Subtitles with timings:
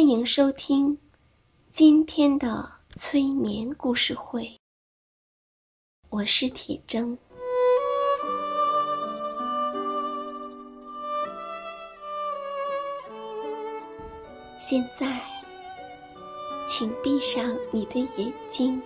[0.00, 0.96] 欢迎收听
[1.70, 4.58] 今天的催眠故事会，
[6.08, 7.18] 我是铁铮。
[14.58, 15.20] 现在，
[16.66, 18.82] 请闭上你的眼睛，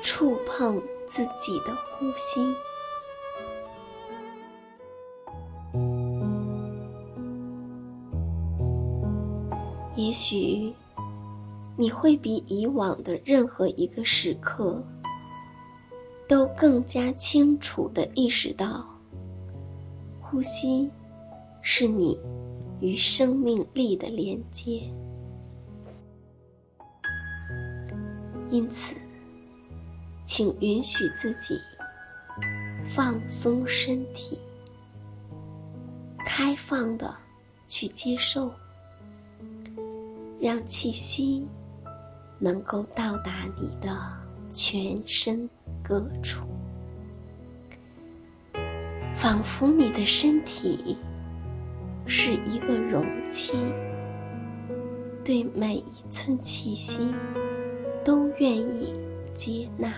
[0.00, 2.54] 触碰自己的呼吸。
[10.10, 10.74] 也许
[11.76, 14.82] 你会比以往的任何一个时刻
[16.26, 18.84] 都更加清楚地意识到，
[20.20, 20.90] 呼吸
[21.62, 22.20] 是你
[22.80, 24.82] 与生命力的连接。
[28.50, 28.96] 因此，
[30.24, 31.56] 请允许自己
[32.84, 34.40] 放松身体，
[36.26, 37.14] 开放的
[37.68, 38.50] 去接受。
[40.40, 41.46] 让气息
[42.38, 43.94] 能够到达你的
[44.50, 45.50] 全身
[45.82, 46.46] 各处，
[49.14, 50.96] 仿佛你的身体
[52.06, 53.52] 是一个容器，
[55.22, 57.14] 对每一寸气息
[58.02, 58.94] 都愿意
[59.34, 59.92] 接纳。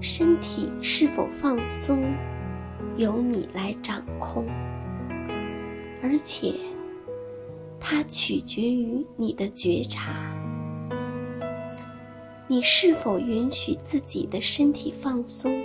[0.00, 2.00] 身体是否放松？
[3.00, 4.46] 由你来掌控，
[6.02, 6.54] 而且
[7.80, 10.36] 它取决于你的觉察。
[12.46, 15.64] 你是否允许自己的身体放松？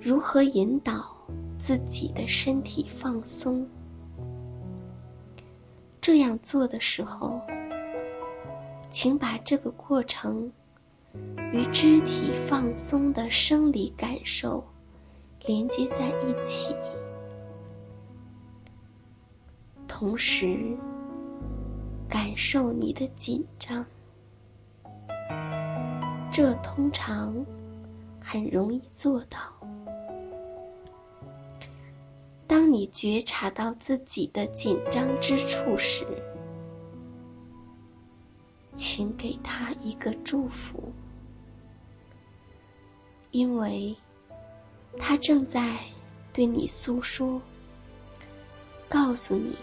[0.00, 1.16] 如何引导
[1.58, 3.66] 自己的身体放松？
[6.00, 7.40] 这样做的时候，
[8.88, 10.52] 请把这个过程
[11.52, 14.64] 与肢体放松的生理感受。
[15.46, 16.76] 连接在一起，
[19.88, 20.76] 同时
[22.08, 23.84] 感受你的紧张。
[26.30, 27.34] 这通常
[28.22, 29.38] 很容易做到。
[32.46, 36.06] 当你觉察到自己的紧张之处时，
[38.74, 40.92] 请给他一个祝福，
[43.30, 43.96] 因为。
[44.98, 45.78] 他正在
[46.32, 47.40] 对你诉说，
[48.88, 49.56] 告诉你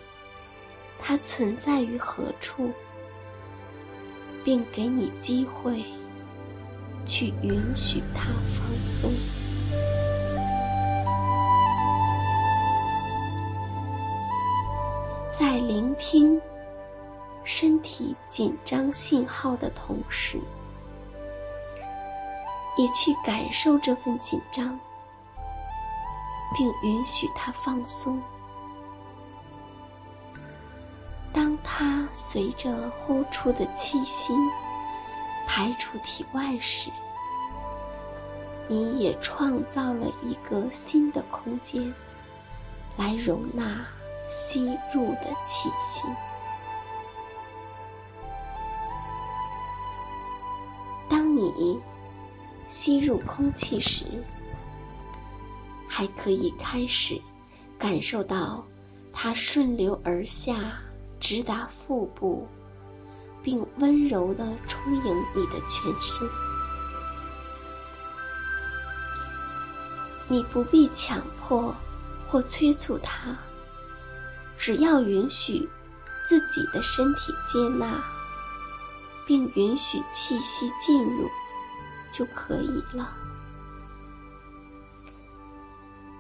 [1.00, 2.72] 它存在于何处，
[4.44, 5.84] 并给你机会
[7.06, 9.14] 去允许它放松。
[15.34, 16.42] 在聆听
[17.44, 20.40] 身体紧张信号的同时，
[22.78, 24.80] 也去感受这份紧张。
[26.56, 28.22] 并允许它放松。
[31.34, 34.34] 当它随着呼出的气息
[35.46, 36.90] 排出体外时，
[38.68, 41.94] 你也创造了一个新的空间，
[42.98, 43.86] 来容纳
[44.28, 46.08] 吸入的气息。
[51.08, 51.80] 当你
[52.68, 54.04] 吸入空气时，
[55.98, 57.20] 还可以开始
[57.80, 58.64] 感受到
[59.12, 60.78] 它顺流而下，
[61.20, 62.48] 直达腹部，
[63.42, 66.30] 并温柔地充盈你的全身。
[70.28, 71.74] 你不必强迫
[72.30, 73.36] 或催促它，
[74.56, 75.68] 只要允许
[76.24, 78.04] 自己的身体接纳，
[79.26, 81.28] 并允许气息进入，
[82.12, 83.18] 就可以了。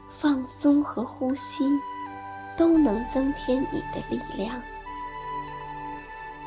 [0.09, 1.69] 放松和呼吸
[2.57, 4.61] 都能增添你的力量，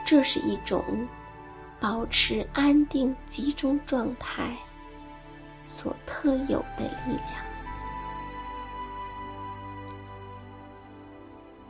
[0.05, 0.83] 这是一种
[1.79, 4.57] 保持安定集中状态
[5.67, 7.45] 所特有的力量。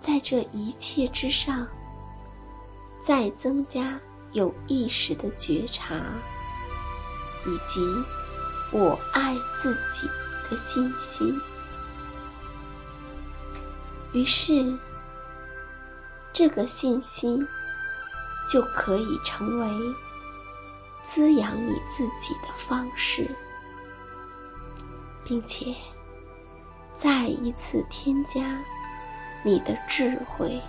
[0.00, 1.68] 在这一切之上，
[3.00, 4.00] 再增加
[4.32, 5.96] 有意识的觉察，
[7.46, 7.80] 以及
[8.72, 10.08] 我爱自己
[10.48, 11.38] 的信心。
[14.12, 14.76] 于是，
[16.32, 17.46] 这个信息
[18.50, 19.94] 就可以成为
[21.04, 23.30] 滋养你自己的方式，
[25.24, 25.74] 并且
[26.96, 28.60] 再一次添加
[29.44, 30.60] 你的智慧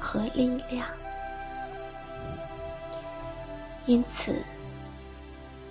[0.00, 0.86] 和力量。
[3.86, 4.44] 因此，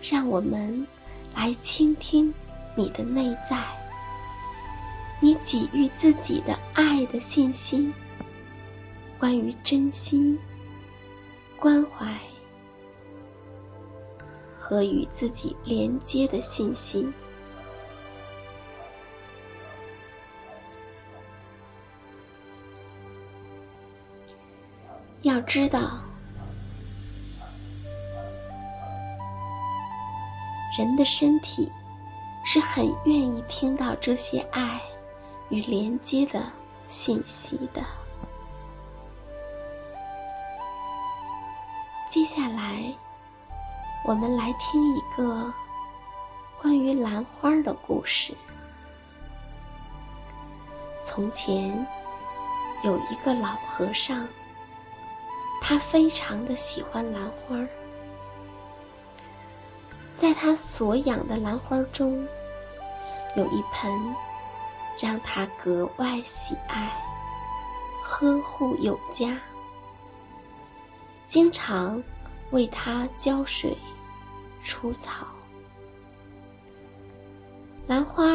[0.02, 0.88] 让我们
[1.36, 2.34] 来倾听
[2.76, 3.82] 你的内在。
[5.24, 7.94] 你给予自己的爱的信心，
[9.18, 10.38] 关于真心、
[11.58, 12.14] 关怀
[14.60, 17.14] 和与自己连接的信心。
[25.22, 26.04] 要知道，
[30.78, 31.72] 人的身体
[32.44, 34.81] 是很愿意听到这些爱。
[35.54, 36.42] 与连接的
[36.88, 37.84] 信息的。
[42.10, 42.92] 接下来，
[44.04, 45.54] 我们来听一个
[46.60, 48.36] 关于兰花的故事。
[51.04, 51.86] 从前
[52.84, 54.28] 有一个老和尚，
[55.62, 57.64] 他非常的喜欢兰花，
[60.18, 62.28] 在他所养的兰花中，
[63.36, 64.16] 有一盆。
[65.00, 66.92] 让他格外喜爱，
[68.04, 69.38] 呵护有加，
[71.28, 72.01] 经常
[72.51, 73.78] 为他浇水、
[74.63, 75.28] 除草。
[77.88, 78.25] 兰花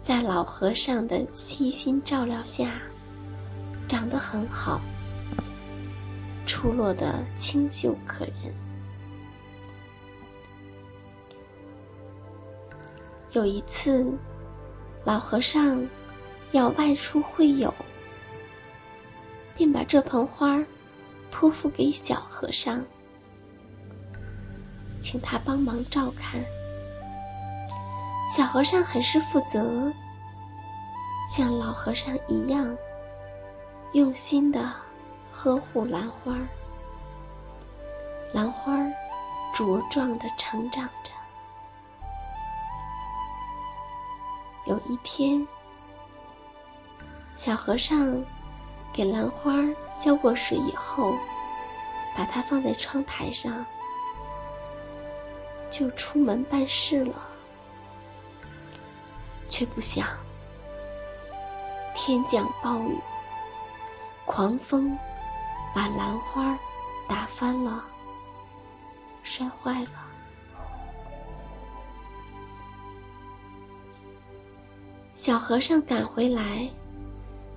[0.00, 2.70] 在老和尚的悉心照料下，
[3.86, 4.80] 长得很好，
[6.46, 8.54] 出落得清秀可人。
[13.32, 14.18] 有一次。
[15.04, 15.86] 老和尚
[16.52, 17.72] 要外出会友，
[19.56, 20.62] 便把这盆花
[21.30, 22.84] 托付给小和尚，
[25.00, 26.44] 请他帮忙照看。
[28.30, 29.92] 小和尚很是负责，
[31.28, 32.76] 像老和尚一样
[33.92, 34.70] 用心的
[35.32, 36.36] 呵护兰花。
[38.32, 38.72] 兰花
[39.54, 40.88] 茁壮的成长
[44.66, 45.46] 有一天，
[47.34, 48.24] 小和尚
[48.92, 49.52] 给兰花
[49.98, 51.14] 浇过水以后，
[52.16, 53.64] 把它放在窗台上，
[55.70, 57.28] 就出门办事了。
[59.48, 60.06] 却不想
[61.94, 62.96] 天降暴雨，
[64.24, 64.96] 狂风
[65.74, 66.56] 把兰花
[67.08, 67.84] 打翻了，
[69.24, 70.09] 摔坏了。
[75.20, 76.70] 小和尚赶回来，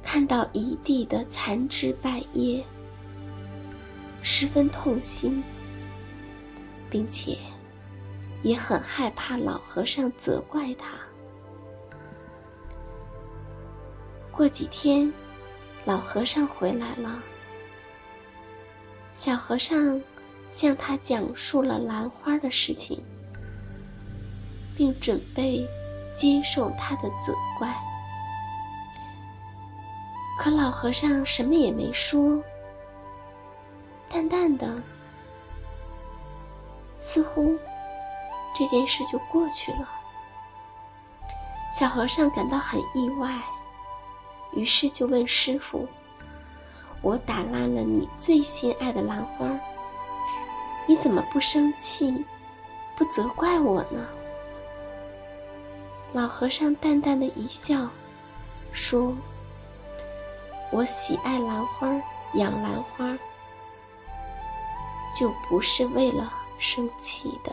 [0.03, 2.62] 看到一地的残枝败叶，
[4.22, 5.41] 十分痛心，
[6.89, 7.38] 并且
[8.41, 10.89] 也很害怕老和尚责怪他。
[14.29, 15.13] 过几天，
[15.86, 17.24] 老和尚回来了，
[19.15, 20.01] 小和尚
[20.51, 23.01] 向他讲述了兰花的事情，
[24.75, 25.65] 并准备。
[26.15, 27.74] 接受他的责怪，
[30.39, 32.41] 可老和尚什么也没说，
[34.10, 34.82] 淡淡的
[37.00, 37.58] 似乎
[38.55, 39.89] 这件事就过去了。
[41.72, 43.36] 小和尚感到很意外，
[44.53, 45.88] 于是就问师傅
[47.01, 49.48] ：“我打烂了你最心爱的兰花，
[50.86, 52.24] 你怎么不生气，
[52.96, 54.08] 不责怪我呢？”
[56.13, 57.89] 老和尚淡淡的一笑，
[58.72, 59.15] 说
[60.72, 61.89] ：“我喜爱兰花，
[62.36, 63.17] 养兰花，
[65.20, 67.51] 就不是为了生气的。”